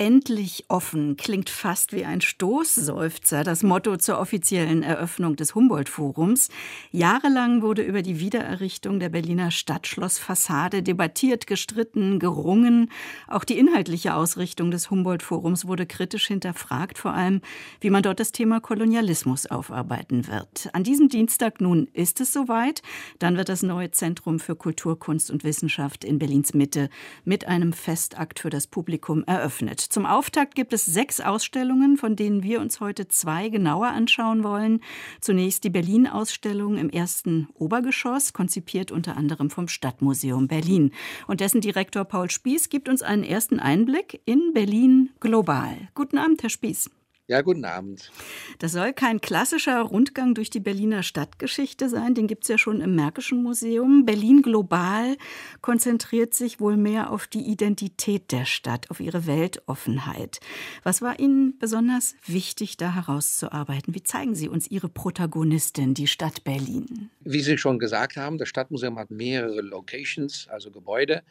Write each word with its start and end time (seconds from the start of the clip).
Endlich 0.00 0.64
offen 0.68 1.16
klingt 1.16 1.50
fast 1.50 1.92
wie 1.92 2.04
ein 2.04 2.20
Stoßseufzer, 2.20 3.42
das 3.42 3.64
Motto 3.64 3.96
zur 3.96 4.20
offiziellen 4.20 4.84
Eröffnung 4.84 5.34
des 5.34 5.56
Humboldt-Forums. 5.56 6.50
Jahrelang 6.92 7.62
wurde 7.62 7.82
über 7.82 8.02
die 8.02 8.20
Wiedererrichtung 8.20 9.00
der 9.00 9.08
Berliner 9.08 9.50
Stadtschlossfassade 9.50 10.84
debattiert, 10.84 11.48
gestritten, 11.48 12.20
gerungen. 12.20 12.92
Auch 13.26 13.42
die 13.42 13.58
inhaltliche 13.58 14.14
Ausrichtung 14.14 14.70
des 14.70 14.88
Humboldt-Forums 14.88 15.66
wurde 15.66 15.84
kritisch 15.84 16.28
hinterfragt, 16.28 16.96
vor 16.96 17.12
allem, 17.14 17.40
wie 17.80 17.90
man 17.90 18.04
dort 18.04 18.20
das 18.20 18.30
Thema 18.30 18.60
Kolonialismus 18.60 19.46
aufarbeiten 19.46 20.28
wird. 20.28 20.70
An 20.74 20.84
diesem 20.84 21.08
Dienstag 21.08 21.60
nun 21.60 21.88
ist 21.92 22.20
es 22.20 22.32
soweit. 22.32 22.82
Dann 23.18 23.36
wird 23.36 23.48
das 23.48 23.64
neue 23.64 23.90
Zentrum 23.90 24.38
für 24.38 24.54
Kultur, 24.54 24.96
Kunst 24.96 25.28
und 25.32 25.42
Wissenschaft 25.42 26.04
in 26.04 26.20
Berlins 26.20 26.54
Mitte 26.54 26.88
mit 27.24 27.48
einem 27.48 27.72
Festakt 27.72 28.38
für 28.38 28.50
das 28.50 28.68
Publikum 28.68 29.24
eröffnet. 29.24 29.87
Zum 29.88 30.04
Auftakt 30.04 30.54
gibt 30.54 30.74
es 30.74 30.84
sechs 30.84 31.18
Ausstellungen, 31.20 31.96
von 31.96 32.14
denen 32.14 32.42
wir 32.42 32.60
uns 32.60 32.80
heute 32.80 33.08
zwei 33.08 33.48
genauer 33.48 33.88
anschauen 33.88 34.44
wollen. 34.44 34.80
Zunächst 35.20 35.64
die 35.64 35.70
Berlin-Ausstellung 35.70 36.76
im 36.76 36.90
ersten 36.90 37.48
Obergeschoss, 37.54 38.34
konzipiert 38.34 38.92
unter 38.92 39.16
anderem 39.16 39.48
vom 39.48 39.66
Stadtmuseum 39.66 40.46
Berlin. 40.46 40.92
Und 41.26 41.40
dessen 41.40 41.62
Direktor 41.62 42.04
Paul 42.04 42.30
Spieß 42.30 42.68
gibt 42.68 42.88
uns 42.88 43.02
einen 43.02 43.24
ersten 43.24 43.60
Einblick 43.60 44.20
in 44.26 44.52
Berlin 44.52 45.10
global. 45.20 45.76
Guten 45.94 46.18
Abend, 46.18 46.42
Herr 46.42 46.50
Spieß. 46.50 46.90
Ja, 47.30 47.42
guten 47.42 47.66
Abend. 47.66 48.10
Das 48.58 48.72
soll 48.72 48.94
kein 48.94 49.20
klassischer 49.20 49.82
Rundgang 49.82 50.34
durch 50.34 50.48
die 50.48 50.60
Berliner 50.60 51.02
Stadtgeschichte 51.02 51.90
sein, 51.90 52.14
den 52.14 52.26
gibt 52.26 52.44
es 52.44 52.48
ja 52.48 52.56
schon 52.56 52.80
im 52.80 52.94
Märkischen 52.94 53.42
Museum. 53.42 54.06
Berlin 54.06 54.40
Global 54.40 55.14
konzentriert 55.60 56.32
sich 56.32 56.58
wohl 56.58 56.78
mehr 56.78 57.10
auf 57.10 57.26
die 57.26 57.42
Identität 57.42 58.32
der 58.32 58.46
Stadt, 58.46 58.90
auf 58.90 59.00
ihre 59.00 59.26
Weltoffenheit. 59.26 60.40
Was 60.84 61.02
war 61.02 61.20
Ihnen 61.20 61.58
besonders 61.58 62.14
wichtig, 62.24 62.78
da 62.78 62.94
herauszuarbeiten? 62.94 63.94
Wie 63.94 64.02
zeigen 64.02 64.34
Sie 64.34 64.48
uns 64.48 64.66
Ihre 64.66 64.88
Protagonistin, 64.88 65.92
die 65.92 66.06
Stadt 66.06 66.44
Berlin? 66.44 67.10
Wie 67.20 67.42
Sie 67.42 67.58
schon 67.58 67.78
gesagt 67.78 68.16
haben, 68.16 68.38
das 68.38 68.48
Stadtmuseum 68.48 68.98
hat 68.98 69.10
mehrere 69.10 69.60
Locations, 69.60 70.48
also 70.48 70.70
Gebäude. 70.70 71.22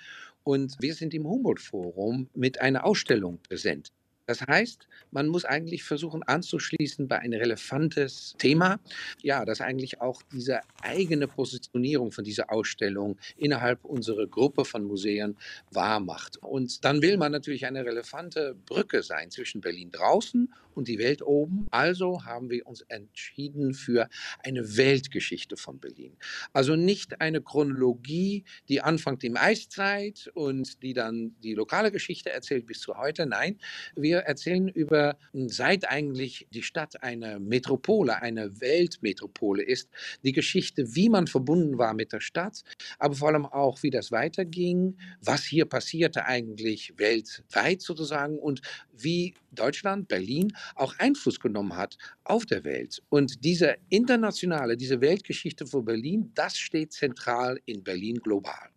Und 0.43 0.77
wir 0.79 0.93
sind 0.93 1.15
im 1.15 1.27
Humboldt-Forum 1.27 2.29
mit 2.35 2.61
einer 2.61 2.85
Ausstellung 2.85 3.39
präsent. 3.41 3.91
Das 4.27 4.41
heißt, 4.41 4.89
man 5.11 5.29
muss 5.29 5.45
eigentlich 5.45 5.83
versuchen 5.85 6.21
anzuschließen 6.21 7.07
bei 7.07 7.19
ein 7.19 7.33
relevantes 7.33 8.35
Thema, 8.37 8.79
ja, 9.21 9.45
das 9.45 9.61
eigentlich 9.61 10.01
auch 10.01 10.21
diese 10.33 10.59
eigene 10.81 11.29
Positionierung 11.29 12.11
von 12.11 12.25
dieser 12.25 12.51
Ausstellung 12.51 13.17
innerhalb 13.37 13.85
unserer 13.85 14.27
Gruppe 14.27 14.65
von 14.65 14.83
Museen 14.83 15.37
wahr 15.71 16.01
macht. 16.01 16.37
Und 16.43 16.83
dann 16.83 17.01
will 17.01 17.17
man 17.17 17.31
natürlich 17.31 17.65
eine 17.65 17.85
relevante 17.85 18.53
Brücke 18.65 19.01
sein 19.01 19.31
zwischen 19.31 19.61
Berlin 19.61 19.91
draußen 19.91 20.53
und 20.77 20.87
die 20.87 20.99
Welt 20.99 21.21
oben. 21.21 21.65
Also 21.71 22.23
haben 22.23 22.49
wir 22.49 22.65
uns 22.67 22.81
entschieden 22.81 23.73
für 23.73 24.07
eine 24.43 24.77
Weltgeschichte 24.77 25.57
von 25.57 25.79
Berlin. 25.79 26.15
Also 26.53 26.75
nicht 26.75 27.19
eine 27.19 27.41
Chronologie, 27.41 28.45
die 28.69 28.81
anfängt 28.81 29.23
im 29.23 29.35
Eiszeit 29.35 30.29
und 30.35 30.83
die 30.83 30.93
dann 30.93 31.35
die 31.41 31.55
lokale 31.55 31.91
Geschichte 31.91 32.29
erzählt 32.29 32.67
bis 32.67 32.79
zu 32.79 32.95
heute. 32.95 33.25
Nein, 33.25 33.57
wir 33.95 34.19
erzählen 34.19 34.67
über, 34.67 35.17
seit 35.33 35.89
eigentlich 35.89 36.47
die 36.51 36.63
Stadt 36.63 37.01
eine 37.03 37.39
Metropole, 37.39 38.21
eine 38.21 38.61
Weltmetropole 38.61 39.63
ist, 39.63 39.89
die 40.23 40.31
Geschichte, 40.31 40.95
wie 40.95 41.09
man 41.09 41.25
verbunden 41.25 41.77
war 41.77 41.93
mit 41.95 42.13
der 42.13 42.19
Stadt, 42.19 42.61
aber 42.99 43.15
vor 43.15 43.29
allem 43.29 43.45
auch, 43.45 43.81
wie 43.81 43.89
das 43.89 44.11
weiterging, 44.11 44.97
was 45.21 45.43
hier 45.43 45.65
passierte 45.65 46.25
eigentlich 46.25 46.93
weltweit 46.97 47.81
sozusagen 47.81 48.37
und 48.37 48.61
wie 49.03 49.33
Deutschland, 49.51 50.07
Berlin 50.07 50.53
auch 50.75 50.97
Einfluss 50.99 51.39
genommen 51.39 51.75
hat 51.75 51.97
auf 52.23 52.45
der 52.45 52.63
Welt. 52.63 53.01
Und 53.09 53.43
diese 53.43 53.75
internationale, 53.89 54.77
diese 54.77 55.01
Weltgeschichte 55.01 55.65
von 55.65 55.85
Berlin, 55.85 56.31
das 56.35 56.57
steht 56.57 56.93
zentral 56.93 57.59
in 57.65 57.83
Berlin 57.83 58.17
global. 58.17 58.69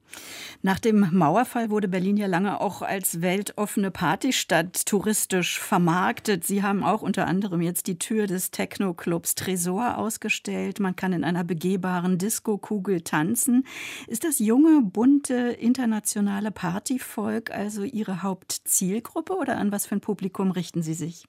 Nach 0.62 0.78
dem 0.78 1.09
Mauerfall 1.12 1.71
wurde 1.71 1.88
Berlin 1.88 2.16
ja 2.16 2.26
lange 2.26 2.60
auch 2.60 2.82
als 2.82 3.22
weltoffene 3.22 3.91
Partystadt 3.91 4.84
touristisch 4.84 5.59
vermarktet. 5.59 6.44
Sie 6.44 6.62
haben 6.62 6.84
auch 6.84 7.03
unter 7.03 7.26
anderem 7.26 7.62
jetzt 7.62 7.87
die 7.87 7.98
Tür 7.98 8.26
des 8.26 8.50
Techno-Clubs 8.50 9.34
Tresor 9.37 9.97
ausgestellt. 9.97 10.78
Man 10.78 10.97
kann 10.97 11.12
in 11.12 11.25
einer 11.25 11.44
begehbaren 11.44 12.19
Disco-Kugel 12.19 13.00
tanzen. 13.00 13.65
Ist 14.06 14.25
das 14.25 14.38
junge, 14.38 14.82
bunte, 14.82 15.34
internationale 15.34 16.50
Partyvolk 16.50 17.50
also 17.50 17.82
Ihre 17.82 18.22
Hauptzielgruppe 18.22 19.37
oder 19.37 19.56
an 19.56 19.72
was 19.72 19.87
für 19.87 19.97
ein 19.97 20.00
Publikum 20.00 20.50
richten 20.50 20.82
Sie 20.82 20.94
sich? 20.94 21.25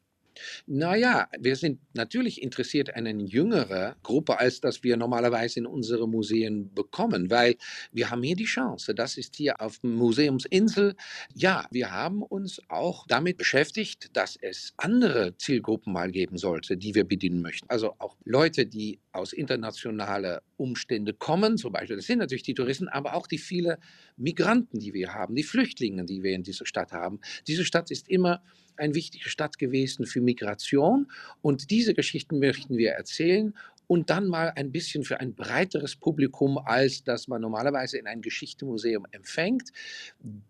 Naja, 0.66 1.28
wir 1.40 1.56
sind 1.56 1.80
natürlich 1.94 2.42
interessiert 2.42 2.96
an 2.96 3.08
eine 3.08 3.24
jüngere 3.24 3.96
Gruppe, 4.04 4.40
als 4.40 4.62
das 4.62 4.84
wir 4.84 4.98
normalerweise 4.98 5.60
in 5.60 5.66
unseren 5.66 6.10
Museen 6.10 6.74
bekommen, 6.74 7.30
weil 7.30 7.56
wir 7.92 8.10
haben 8.10 8.24
hier 8.24 8.36
die 8.36 8.46
Chance. 8.46 8.96
Das 8.96 9.18
ist 9.18 9.36
hier 9.36 9.60
auf 9.62 9.82
Museumsinsel. 9.84 10.96
Ja, 11.34 11.68
wir 11.72 11.92
haben 11.92 12.22
uns 12.22 12.62
auch 12.70 13.06
damit 13.08 13.38
beschäftigt, 13.38 14.16
dass 14.16 14.38
es 14.42 14.74
andere 14.78 15.36
Zielgruppen 15.38 15.94
mal 15.94 16.12
geben 16.12 16.38
sollte, 16.38 16.78
die 16.78 16.96
wir 16.96 17.04
bedienen 17.04 17.42
möchten. 17.42 17.70
Also 17.70 17.96
auch 18.00 18.18
Leute, 18.24 18.66
die 18.66 19.00
aus 19.12 19.34
internationalen 19.34 20.40
Umständen 20.58 21.18
kommen, 21.20 21.58
zum 21.58 21.74
Beispiel, 21.74 21.98
das 21.98 22.06
sind 22.06 22.20
natürlich 22.20 22.44
die 22.44 22.54
Touristen, 22.54 22.88
aber 22.88 23.16
auch 23.16 23.28
die 23.28 23.38
vielen 23.38 23.78
Migranten, 24.16 24.80
die 24.80 24.94
wir 24.94 25.14
haben, 25.14 25.36
die 25.36 25.44
Flüchtlinge, 25.44 26.06
die 26.06 26.24
wir 26.24 26.32
in 26.34 26.44
dieser 26.44 26.66
Stadt 26.66 26.92
haben. 26.92 27.20
Diese 27.48 27.66
Stadt 27.66 27.92
ist 27.92 28.08
immer 28.10 28.42
eine 28.78 28.96
wichtige 28.96 29.30
Stadt 29.30 29.58
gewesen 29.58 30.06
für 30.06 30.22
Migration. 30.22 31.12
Und 31.42 31.72
diese 31.72 31.94
Geschichten 31.94 32.40
möchten 32.40 32.78
wir 32.78 32.92
erzählen 32.92 33.56
und 33.92 34.10
dann 34.10 34.30
mal 34.30 34.54
ein 34.56 34.72
bisschen 34.72 35.04
für 35.04 35.20
ein 35.20 35.36
breiteres 35.36 35.98
Publikum, 35.98 36.58
als 36.58 37.04
das 37.04 37.28
man 37.28 37.42
normalerweise 37.42 37.98
in 37.98 38.08
einem 38.08 38.22
Geschichtemuseum 38.22 39.06
empfängt. 39.12 39.74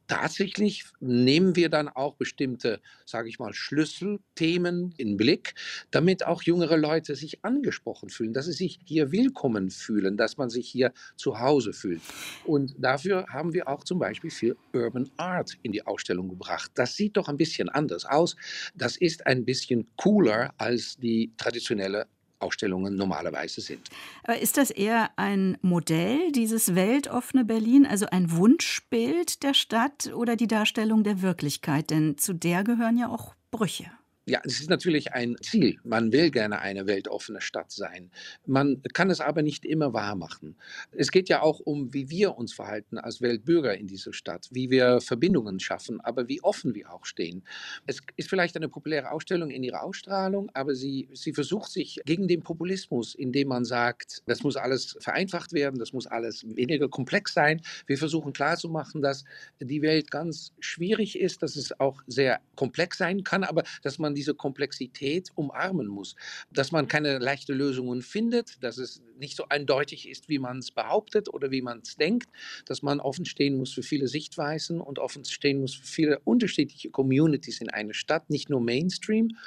Tatsächlich 0.06 0.86
nehmen 1.00 1.56
wir 1.56 1.70
dann 1.70 1.90
auch 1.90 2.18
bestimmte, 2.18 2.82
sage 3.04 3.30
ich 3.30 3.40
mal, 3.40 3.52
Schlüsselthemen 3.52 4.94
in 4.98 5.18
Blick, 5.18 5.56
damit 5.90 6.24
auch 6.24 6.44
jüngere 6.44 6.78
Leute 6.78 7.16
sich 7.16 7.44
angesprochen 7.44 8.12
fühlen, 8.12 8.32
dass 8.32 8.46
sie 8.46 8.52
sich 8.52 8.80
hier 8.86 9.12
willkommen 9.12 9.72
fühlen, 9.72 10.18
dass 10.18 10.38
man 10.38 10.52
sich 10.52 10.70
hier 10.70 10.94
zu 11.16 11.40
Hause 11.40 11.74
fühlt. 11.74 12.02
Und 12.46 12.76
dafür 12.78 13.26
haben 13.30 13.56
wir 13.56 13.68
auch 13.68 13.84
zum 13.84 13.98
Beispiel 13.98 14.30
viel 14.30 14.56
Urban 14.72 15.10
Art 15.18 15.58
in 15.64 15.72
die 15.72 15.84
Ausstellung 15.88 16.30
gebracht. 16.30 16.70
Das 16.76 16.96
sieht 16.96 17.18
doch 17.18 17.28
ein 17.28 17.38
bisschen 17.38 17.70
anders 17.70 18.06
aus. 18.06 18.36
Das 18.76 18.98
ist 18.98 19.26
ein 19.26 19.46
bisschen 19.46 19.88
cooler 19.96 20.54
als 20.60 20.96
die 20.98 21.32
traditionelle 21.38 22.06
Ausstellungen 22.42 22.96
normalerweise 22.96 23.62
sind. 23.62 23.90
Aber 24.24 24.40
ist 24.40 24.58
das 24.58 24.72
eher 24.72 25.12
ein 25.16 25.58
Modell, 25.62 26.32
dieses 26.32 26.76
weltoffene 26.76 27.46
Berlin, 27.46 27.86
also 27.86 28.08
ein 28.08 28.32
Wunschbild 28.32 29.44
der 29.44 29.54
Stadt 29.54 30.12
oder 30.14 30.36
die 30.36 30.48
Darstellung 30.48 31.04
der 31.04 31.22
Wirklichkeit? 31.22 31.90
Denn 31.90 32.18
zu 32.18 32.34
der 32.34 32.64
gehören 32.64 32.98
ja 32.98 33.10
auch 33.10 33.36
Brüche. 33.52 33.92
Ja, 34.28 34.40
es 34.46 34.60
ist 34.62 34.70
natürlich 34.70 35.14
ein 35.14 35.36
Ziel. 35.42 35.80
Man 35.84 36.12
will 36.12 36.30
gerne 36.30 36.60
eine 36.60 36.86
weltoffene 36.86 37.42
Stadt 37.42 37.72
sein. 37.72 38.12
Man 38.46 38.84
kann 38.94 39.10
es 39.10 39.20
aber 39.20 39.42
nicht 39.42 39.66
immer 39.66 39.94
wahr 39.94 40.16
machen. 40.16 40.58
Es 40.92 41.10
geht 41.10 41.28
ja 41.28 41.42
auch 41.42 41.60
um, 41.60 41.92
wie 41.92 42.12
wir 42.12 42.38
uns 42.38 42.54
verhalten 42.54 43.00
als 43.00 43.22
Weltbürger 43.22 43.76
in 43.76 43.88
dieser 43.88 44.14
Stadt, 44.14 44.48
wie 44.52 44.70
wir 44.70 45.02
Verbindungen 45.02 45.60
schaffen, 45.60 46.00
aber 46.02 46.28
wie 46.28 46.44
offen 46.44 46.76
wir 46.76 46.94
auch 46.94 47.06
stehen. 47.06 47.44
Es 47.88 48.00
ist 48.16 48.30
vielleicht 48.30 48.56
eine 48.56 48.70
populäre 48.70 49.10
Ausstellung 49.12 49.50
in 49.50 49.64
ihrer 49.64 49.82
Ausstrahlung, 49.82 50.52
aber 50.54 50.76
sie, 50.76 51.10
sie 51.14 51.34
versucht 51.34 51.72
sich 51.72 52.00
gegen 52.06 52.28
den 52.28 52.44
Populismus, 52.44 53.16
indem 53.16 53.48
man 53.48 53.66
sagt, 53.66 54.22
das 54.28 54.44
muss 54.44 54.56
alles 54.56 54.98
vereinfacht 55.00 55.52
werden, 55.52 55.80
das 55.80 55.94
muss 55.94 56.06
alles 56.06 56.46
weniger 56.48 56.90
komplex 56.90 57.34
sein. 57.34 57.62
Wir 57.88 57.98
versuchen 57.98 58.34
klarzumachen, 58.34 59.02
dass 59.02 59.26
die 59.60 59.82
Welt 59.82 60.12
ganz 60.12 60.54
schwierig 60.60 61.18
ist, 61.18 61.42
dass 61.42 61.56
es 61.56 61.80
auch 61.80 62.04
sehr 62.06 62.40
komplex 62.56 63.00
sein 63.00 63.24
kann, 63.24 63.44
aber 63.44 63.64
dass 63.82 63.98
man 63.98 64.11
man 64.12 64.16
diese 64.16 64.36
Komplexität 64.36 65.30
umarmen 65.36 65.88
muss, 65.88 66.16
dass 66.52 66.72
man 66.72 66.88
keine 66.88 67.18
leichten 67.20 67.54
Lösungen 67.54 68.02
findet, 68.02 68.62
dass 68.64 68.78
es 68.78 69.02
nicht 69.22 69.38
so 69.38 69.46
eindeutig 69.48 70.10
ist, 70.10 70.28
wie 70.28 70.40
man 70.40 70.58
es 70.58 70.72
behauptet 70.72 71.34
oder 71.34 71.52
wie 71.52 71.62
man 71.62 71.80
es 71.80 71.96
denkt, 71.96 72.30
dass 72.66 72.82
man 72.82 73.00
offen 73.00 73.24
stehen 73.26 73.58
muss 73.58 73.74
für 73.74 73.84
viele 73.84 74.10
Sichtweisen 74.10 74.82
und 74.82 75.00
offen 75.00 75.24
stehen 75.24 75.62
muss 75.62 75.76
für 75.76 75.88
viele 75.88 76.20
unterschiedliche 76.26 76.90
Communities 76.90 77.62
in 77.62 77.70
einer 77.70 77.94
Stadt, 77.94 78.30
nicht 78.30 78.50
nur 78.50 78.60
Mainstream 78.60 79.38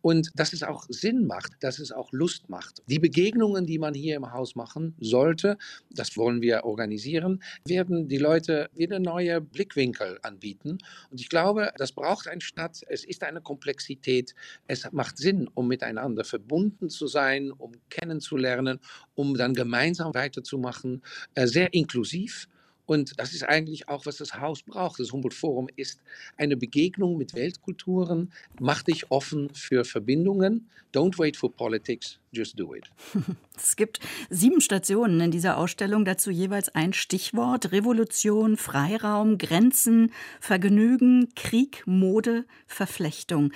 und 0.00 0.30
dass 0.34 0.52
es 0.52 0.62
auch 0.62 0.86
Sinn 0.88 1.26
macht, 1.26 1.52
dass 1.60 1.78
es 1.78 1.92
auch 1.92 2.12
Lust 2.12 2.48
macht. 2.48 2.82
Die 2.86 2.98
Begegnungen, 2.98 3.66
die 3.66 3.78
man 3.78 3.92
hier 3.92 4.16
im 4.16 4.32
Haus 4.32 4.54
machen 4.54 4.94
sollte, 4.98 5.58
das 5.90 6.16
wollen 6.16 6.40
wir 6.40 6.64
organisieren, 6.64 7.42
werden 7.66 8.08
die 8.08 8.18
Leute 8.18 8.70
wieder 8.74 8.98
neue 8.98 9.40
Blickwinkel 9.40 10.18
anbieten 10.22 10.78
und 11.10 11.20
ich 11.20 11.28
glaube, 11.28 11.72
das 11.76 11.92
braucht 11.92 12.28
eine 12.28 12.40
Stadt. 12.40 12.82
Es 12.88 13.04
ist 13.04 13.22
eine 13.22 13.40
Komplexität. 13.40 14.34
Es 14.66 14.90
macht 14.92 15.18
Sinn, 15.18 15.48
um 15.54 15.68
miteinander 15.68 16.24
verbunden 16.24 16.88
zu 16.88 17.06
sein, 17.06 17.50
um 17.50 17.72
kennenzulernen, 17.90 18.80
um 19.14 19.36
dann 19.36 19.54
gemeinsam 19.54 20.14
weiterzumachen. 20.14 21.02
Äh, 21.34 21.46
sehr 21.46 21.72
inklusiv 21.74 22.48
Und 22.86 23.18
das 23.18 23.32
ist 23.32 23.44
eigentlich 23.44 23.88
auch, 23.88 24.06
was 24.06 24.18
das 24.18 24.34
Haus 24.34 24.62
braucht. 24.62 25.00
Das 25.00 25.12
Humboldt 25.12 25.34
Forum 25.34 25.68
ist 25.76 26.00
eine 26.36 26.56
Begegnung 26.56 27.16
mit 27.16 27.34
Weltkulturen. 27.34 28.32
Mach 28.60 28.82
dich 28.82 29.10
offen 29.10 29.50
für 29.54 29.84
Verbindungen. 29.84 30.68
Don't 30.92 31.18
wait 31.18 31.36
for 31.36 31.50
politics, 31.50 32.18
just 32.30 32.58
do 32.58 32.74
it. 32.74 32.90
Es 33.56 33.76
gibt 33.76 34.00
sieben 34.30 34.60
Stationen 34.60 35.20
in 35.20 35.30
dieser 35.30 35.56
Ausstellung, 35.56 36.04
dazu 36.04 36.30
jeweils 36.30 36.68
ein 36.68 36.92
Stichwort. 36.92 37.72
Revolution, 37.72 38.56
Freiraum, 38.56 39.38
Grenzen, 39.38 40.12
Vergnügen, 40.40 41.28
Krieg, 41.34 41.84
Mode, 41.86 42.44
Verflechtung. 42.66 43.52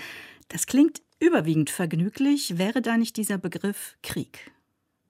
Das 0.49 0.67
klingt 0.67 1.03
überwiegend 1.21 1.71
vergnüglich. 1.71 2.59
Wäre 2.59 2.81
da 2.81 2.97
nicht 2.97 3.17
dieser 3.17 3.39
Begriff 3.39 3.97
Krieg? 4.03 4.53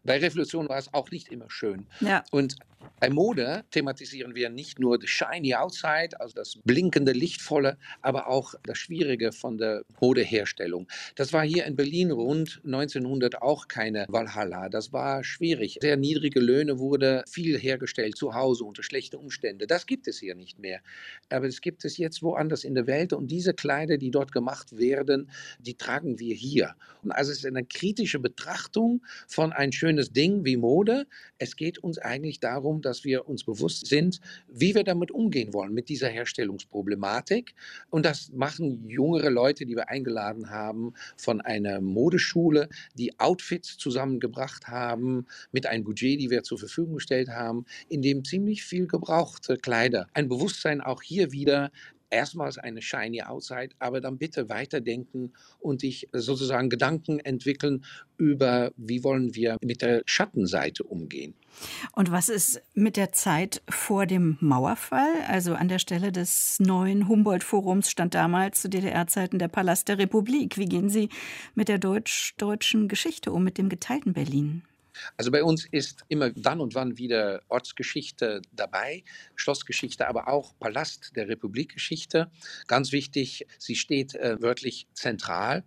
Bei 0.09 0.17
Revolution 0.17 0.71
war 0.71 0.79
es 0.79 0.93
auch 0.95 1.11
nicht 1.11 1.29
immer 1.29 1.51
schön. 1.51 1.87
Ja. 2.01 2.25
Und 2.31 2.57
bei 3.01 3.11
Mode 3.11 3.65
thematisieren 3.71 4.35
wir 4.35 4.49
nicht 4.49 4.79
nur 4.79 4.99
the 5.01 5.07
shiny 5.07 5.55
outside, 5.55 6.19
also 6.19 6.35
das 6.35 6.59
blinkende, 6.65 7.13
lichtvolle, 7.13 7.77
aber 8.01 8.29
auch 8.29 8.55
das 8.65 8.79
Schwierige 8.79 9.33
von 9.33 9.59
der 9.59 9.83
Modeherstellung. 10.01 10.89
Das 11.15 11.33
war 11.33 11.45
hier 11.45 11.67
in 11.67 11.77
Berlin 11.77 12.11
rund 12.11 12.61
1900 12.65 13.43
auch 13.43 13.69
keine 13.69 14.07
Valhalla. 14.09 14.69
Das 14.69 14.93
war 14.93 15.23
schwierig. 15.23 15.79
Sehr 15.81 15.97
niedrige 15.97 16.41
Löhne 16.41 16.79
wurde 16.79 17.23
viel 17.29 17.59
hergestellt 17.59 18.17
zu 18.17 18.35
Hause 18.35 18.65
unter 18.65 18.83
schlechten 18.83 19.17
Umständen. 19.17 19.69
Das 19.69 19.87
gibt 19.87 20.09
es 20.09 20.19
hier 20.19 20.35
nicht 20.35 20.59
mehr. 20.59 20.81
Aber 21.29 21.47
es 21.47 21.61
gibt 21.61 21.85
es 21.85 21.99
jetzt 21.99 22.23
woanders 22.23 22.65
in 22.65 22.75
der 22.75 22.87
Welt 22.87 23.13
und 23.13 23.31
diese 23.31 23.53
Kleider, 23.55 23.99
die 23.99 24.11
dort 24.11 24.33
gemacht 24.33 24.77
werden, 24.77 25.31
die 25.61 25.75
tragen 25.75 26.19
wir 26.19 26.35
hier. 26.35 26.75
Und 27.03 27.13
also 27.13 27.31
es 27.31 27.39
ist 27.39 27.47
eine 27.47 27.65
kritische 27.65 28.19
Betrachtung 28.19 29.03
von 29.29 29.53
ein 29.53 29.73
schönes 29.73 29.98
Ding 30.07 30.45
wie 30.45 30.57
Mode. 30.57 31.07
Es 31.39 31.57
geht 31.57 31.79
uns 31.79 31.99
eigentlich 31.99 32.41
darum, 32.41 32.83
dass 32.83 33.05
wir 33.05 33.29
uns 33.29 33.45
bewusst 33.45 33.87
sind, 33.87 34.21
wie 34.49 34.75
wir 34.75 34.85
damit 34.85 35.11
umgehen 35.11 35.53
wollen, 35.53 35.75
mit 35.75 35.89
dieser 35.89 36.09
Herstellungsproblematik. 36.09 37.55
Und 37.91 38.05
das 38.05 38.31
machen 38.33 38.89
jüngere 38.89 39.31
Leute, 39.31 39.67
die 39.67 39.77
wir 39.77 39.89
eingeladen 39.89 40.51
haben 40.51 40.95
von 41.17 41.41
einer 41.41 41.81
Modeschule, 41.81 42.69
die 42.95 43.19
Outfits 43.19 43.77
zusammengebracht 43.77 44.69
haben 44.69 45.27
mit 45.53 45.67
einem 45.67 45.85
Budget, 45.85 46.21
die 46.21 46.31
wir 46.31 46.43
zur 46.43 46.59
Verfügung 46.59 46.95
gestellt 46.95 47.29
haben, 47.29 47.67
in 47.89 48.03
dem 48.03 48.25
ziemlich 48.25 48.65
viel 48.65 48.87
gebrauchte 48.87 49.57
Kleider. 49.57 50.07
Ein 50.15 50.29
Bewusstsein 50.29 50.81
auch 50.81 51.03
hier 51.03 51.33
wieder, 51.33 51.71
erstmals 52.11 52.59
eine 52.59 52.83
shiny 52.83 53.23
outside, 53.23 53.71
aber 53.79 54.01
dann 54.01 54.19
bitte 54.19 54.49
weiterdenken 54.49 55.33
und 55.61 55.81
sich 55.81 56.09
sozusagen 56.13 56.71
Gedanken 56.71 57.21
entwickeln 57.21 57.85
über, 58.17 58.73
wie 58.77 59.05
wollen 59.05 59.35
wir 59.35 59.57
mit 59.63 59.83
der 59.83 60.03
Schattenseite 60.07 60.83
umgehen. 60.85 61.35
Und 61.93 62.11
was 62.11 62.29
ist 62.29 62.63
mit 62.75 62.97
der 62.97 63.13
Zeit 63.13 63.63
vor 63.69 64.07
dem 64.07 64.37
Mauerfall? 64.41 65.13
Also 65.27 65.55
an 65.55 65.69
der 65.69 65.79
Stelle 65.79 66.13
des 66.13 66.59
neuen 66.61 67.09
Humboldt-Forums 67.09 67.91
stand 67.91 68.15
damals 68.15 68.63
zu 68.63 68.69
DDR-Zeiten 68.69 69.39
der 69.39 69.49
Palast 69.49 69.89
der 69.89 69.99
Republik. 69.99 70.59
Wie 70.59 70.67
gehen 70.67 70.89
Sie 70.89 71.09
mit 71.55 71.69
der 71.69 71.79
deutsch-deutschen 71.79 72.89
Geschichte 72.89 73.33
um, 73.33 73.45
mit 73.45 73.59
dem 73.59 73.69
geteilten 73.69 74.13
Berlin? 74.13 74.63
Also 75.17 75.31
bei 75.31 75.43
uns 75.43 75.67
ist 75.71 76.05
immer 76.09 76.31
dann 76.31 76.61
und 76.61 76.75
wann 76.75 76.99
wieder 76.99 77.43
Ortsgeschichte 77.49 78.43
dabei, 78.53 79.05
Schlossgeschichte, 79.35 80.09
aber 80.09 80.29
auch 80.29 80.59
Palast 80.59 81.13
der 81.17 81.29
Republikgeschichte. 81.29 82.31
Ganz 82.67 82.93
wichtig, 82.93 83.47
sie 83.59 83.77
steht 83.77 84.15
äh, 84.15 84.41
wörtlich 84.41 84.87
zentral 84.95 85.65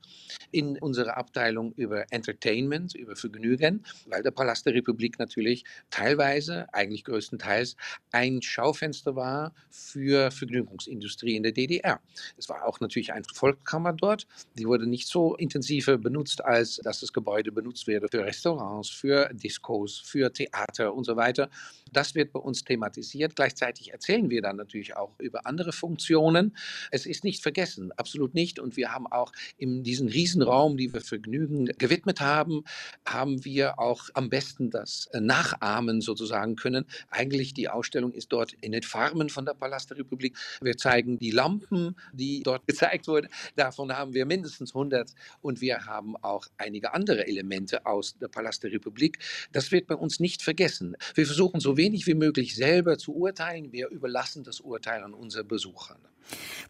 in 0.52 0.78
unserer 0.80 1.18
Abteilung 1.18 1.74
über 1.74 2.06
Entertainment, 2.12 2.96
über 2.96 3.16
Vergnügen, 3.16 3.86
weil 4.08 4.24
der 4.24 4.32
Palast 4.32 4.66
der 4.66 4.74
Republik 4.74 5.20
natürlich 5.20 5.64
teilweise, 5.90 6.72
eigentlich 6.74 7.04
größtenteils, 7.04 7.76
ein 8.12 8.42
Schaufenster 8.42 9.16
war 9.16 9.54
für 9.70 10.32
Vergnügungsindustrie 10.32 11.36
in 11.36 11.44
der 11.44 11.52
DDR. 11.52 12.00
Es 12.38 12.50
war 12.50 12.66
auch 12.66 12.80
natürlich 12.80 13.14
eine 13.14 13.26
Volkskammer 13.34 13.94
dort, 13.94 14.28
die 14.58 14.66
wurde 14.66 14.88
nicht 14.88 15.08
so 15.08 15.36
intensiv 15.36 15.86
benutzt, 15.86 16.44
als 16.44 16.78
dass 16.78 17.00
das 17.00 17.14
Gebäude 17.14 17.52
benutzt 17.52 17.88
werde 17.88 18.08
für 18.10 18.26
Restaurants, 18.26 18.90
für 18.90 19.21
für 19.22 19.34
Diskos, 19.34 20.00
für 20.00 20.32
Theater 20.32 20.94
und 20.94 21.06
so 21.06 21.16
weiter. 21.16 21.50
Das 21.92 22.16
wird 22.16 22.32
bei 22.32 22.40
uns 22.40 22.64
thematisiert. 22.64 23.36
Gleichzeitig 23.36 23.92
erzählen 23.92 24.30
wir 24.30 24.42
dann 24.42 24.56
natürlich 24.56 24.96
auch 24.96 25.20
über 25.20 25.46
andere 25.46 25.74
Funktionen. 25.74 26.56
Es 26.90 27.06
ist 27.06 27.24
nicht 27.24 27.44
vergessen, 27.44 27.92
absolut 27.98 28.34
nicht. 28.34 28.60
Und 28.60 28.78
wir 28.78 28.94
haben 28.94 29.08
auch 29.08 29.34
in 29.58 29.84
diesem 29.84 30.08
Riesenraum, 30.08 30.78
die 30.78 30.94
wir 30.94 31.02
Vergnügen 31.02 31.66
gewidmet 31.66 32.22
haben, 32.22 32.64
haben 33.06 33.44
wir 33.44 33.78
auch 33.78 34.10
am 34.14 34.30
besten 34.30 34.70
das 34.70 35.10
äh, 35.12 35.20
nachahmen 35.20 36.00
sozusagen 36.00 36.56
können. 36.56 36.86
Eigentlich 37.10 37.54
die 37.54 37.68
Ausstellung 37.68 38.14
ist 38.14 38.32
dort 38.32 38.54
in 38.62 38.72
den 38.72 38.84
Farmen 38.84 39.30
von 39.30 39.46
der 39.46 39.54
Palast 39.54 39.90
der 39.90 39.98
Republik. 39.98 40.38
Wir 40.62 40.78
zeigen 40.78 41.20
die 41.20 41.32
Lampen, 41.32 41.96
die 42.14 42.42
dort 42.44 42.66
gezeigt 42.68 43.08
wurden. 43.08 43.28
Davon 43.58 43.92
haben 43.92 44.14
wir 44.14 44.26
mindestens 44.26 44.74
100. 44.74 45.14
Und 45.42 45.60
wir 45.60 45.86
haben 45.86 46.16
auch 46.18 46.48
einige 46.58 46.94
andere 46.94 47.28
Elemente 47.28 47.86
aus 47.86 48.18
der 48.18 48.30
Palast 48.30 48.64
der 48.64 48.72
Republik 48.72 49.11
Republik. 49.12 49.50
Das 49.52 49.72
wird 49.72 49.88
bei 49.88 49.96
uns 49.96 50.20
nicht 50.20 50.42
vergessen. 50.42 50.96
Wir 51.16 51.26
versuchen 51.26 51.60
so 51.60 51.78
wenig 51.78 52.08
wie 52.08 52.14
möglich 52.14 52.56
selber 52.56 52.98
zu 52.98 53.14
urteilen. 53.14 53.72
Wir 53.72 53.90
überlassen 53.90 54.44
das 54.44 54.60
Urteil 54.60 55.04
an 55.04 55.14
unsere 55.14 55.44
Besucher. 55.44 55.98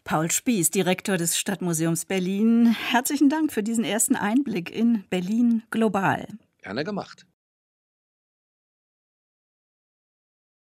Paul 0.04 0.30
Spieß, 0.30 0.70
Direktor 0.70 1.16
des 1.16 1.38
Stadtmuseums 1.38 2.06
Berlin, 2.06 2.74
herzlichen 2.90 3.28
Dank 3.28 3.52
für 3.52 3.62
diesen 3.62 3.84
ersten 3.84 4.16
Einblick 4.16 4.70
in 4.70 5.04
Berlin 5.10 5.62
global. 5.70 6.26
Gerne 6.62 6.84
gemacht. 6.84 7.26